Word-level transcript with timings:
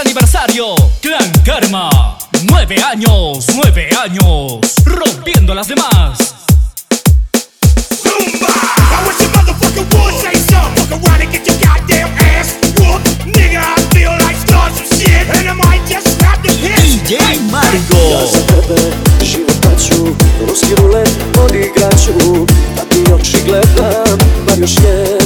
aniversario. 0.00 0.74
Clan 1.00 1.30
Karma. 1.44 2.16
Nueve 2.44 2.76
años, 2.82 3.46
nueve 3.54 3.88
años. 4.02 4.60
Rompiendo 4.84 5.52
a 5.52 5.56
las 5.56 5.68
demás. 5.68 6.18
Zumba! 8.02 8.48
I 8.48 9.06
wish 9.06 9.20
a 9.20 9.28
motherfucker 9.36 9.84
would 9.94 10.14
say 10.22 10.34
something. 10.34 10.86
Fuck 10.88 11.04
around 11.04 11.20
and 11.22 11.30
get 11.32 11.46
your 11.46 11.58
goddamn 11.60 12.10
ass 12.18 12.56
whooped. 12.78 13.26
Nigga, 13.26 13.60
I 13.60 13.80
feel 13.92 14.12
like 14.24 14.36
start 14.36 14.72
some 14.72 14.88
shit. 14.98 15.26
And 15.36 15.48
I 15.48 15.54
might 15.54 15.82
just 15.86 16.06
snap 16.18 16.42
the 16.42 16.52
hit. 16.52 16.78
DJ 16.80 17.12
Ja 17.12 17.40
Margo. 17.50 18.26
za 18.32 18.40
tebe 18.46 18.80
život 19.24 19.56
daću 19.62 20.14
Ruski 20.48 20.74
rulet 20.76 21.10
odigraću 21.44 22.46
Da 22.76 22.82
ti 22.84 23.12
oči 23.12 23.36
gledam 23.46 24.18
Bar 24.46 24.58
još 24.58 24.70
jedan 24.84 25.19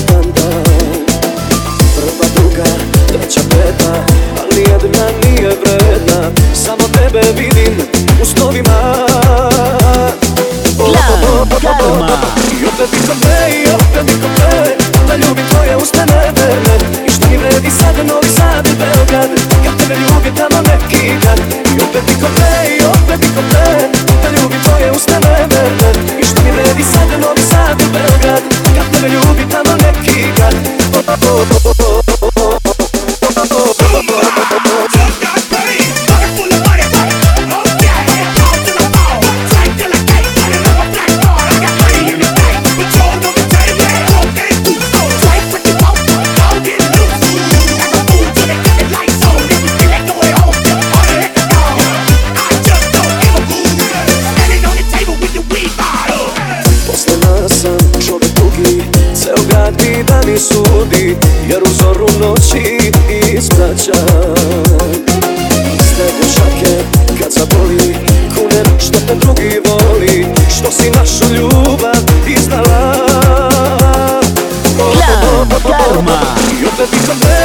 vidim 7.71 7.87
u 8.23 8.25
snovima. 8.25 9.05
I 12.61 12.67
opet 12.67 12.91
bi 12.93 12.99
kompe, 13.09 13.35
i 13.59 13.65
opet 13.75 14.05
bi 14.07 14.13
kompe 14.23 14.51
Da 15.09 15.17
ljubim 15.17 15.47
tvoje 15.51 15.77
usne 15.77 16.07
neverne 16.07 16.77
I 17.07 17.11
što 17.11 17.27
mi 17.31 17.37
vredi 17.37 17.71
sad 17.71 17.97
Novi 18.07 18.29
Sad 18.37 18.67
i 18.67 18.75
Beograd? 18.81 19.31
Kad 19.65 19.75
tebe 19.79 19.95
ljubi 19.95 20.31
tamo 20.39 20.63
neki 20.71 21.03
dan 21.25 21.39
I 21.75 21.81
opet 21.85 22.03
bi 22.07 22.15
kompe, 22.23 22.53
i 22.77 22.85
opet 22.85 23.21
bi 23.21 23.29
kompe 23.37 23.67
Da 24.23 24.29
ljubim 24.37 24.61
tvoje 24.65 24.91
usne 24.91 25.19
neverne 25.21 25.91
I 26.21 26.25
što 26.25 26.39
mi 26.45 26.51
vredi 26.51 26.85
sad 26.93 27.09
Novi 27.21 27.43
Sad 27.51 27.81
i 27.81 27.89
Beograd? 27.95 28.43
Kad 28.77 28.87
tebe 28.93 29.09
ljubi 29.15 29.45
tamo 29.53 29.73
neki 29.85 30.33
dan 30.39 30.55
Just 30.95 31.84
Mi 59.71 60.03
da 60.03 60.21
mi 60.27 60.39
sudi 60.39 61.17
Jer 61.49 61.63
u 61.63 61.75
zoru 61.83 62.07
noći 62.21 62.93
ispraćam 63.37 64.35
Snegom 65.95 66.31
šake 66.35 66.85
kad 67.23 67.33
zaboli 67.33 67.97
Kunem 68.35 68.81
što 68.81 68.99
te 69.09 69.15
drugi 69.15 69.61
voli 69.69 70.27
Što 70.59 70.71
si 70.71 70.91
našu 70.91 71.35
ljubav 71.35 72.03
iznala 72.27 72.95
Clan 74.95 75.49
Karma. 75.63 76.19
I 76.61 76.67
opet 76.67 76.91
bi 76.91 76.99
kompe, 77.07 77.44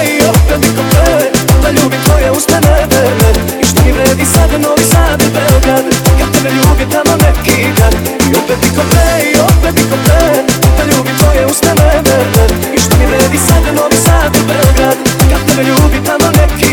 ništa 11.60 11.84
ne 11.84 12.02
vredi 12.02 12.56
I 12.76 12.80
što 12.80 12.98
mi 13.00 13.06
vredi 13.06 13.38
sad 13.38 13.76
novi 13.76 13.96
sad 13.96 14.36
u 14.36 14.48
Belgrad 14.48 14.98
Kad 15.30 15.66
ljubi 15.68 16.06
tamo 16.06 16.32
neki 16.32 16.69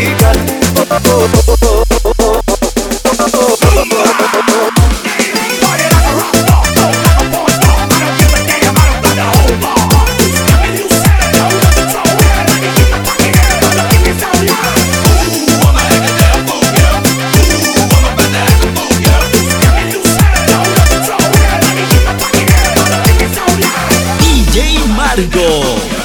고! 25.37 25.96